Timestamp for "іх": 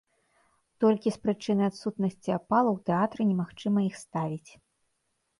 3.89-3.99